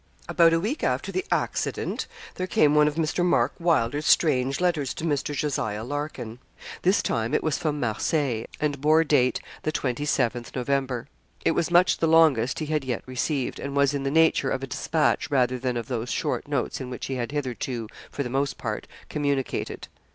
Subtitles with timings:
[0.27, 3.23] About a week after the 'accident' there came one of Mr.
[3.23, 5.35] Mark Wylder's strange letters to Mr.
[5.35, 5.59] Jos.
[5.59, 6.39] Larkin.
[6.81, 11.07] This time it was from Marseilles, and bore date the 27th November.
[11.45, 14.63] It was much the longest he had yet received, and was in the nature of
[14.63, 18.29] a despatch, rather than of those short notes in which he had hitherto, for the
[18.31, 19.87] most part, communicated.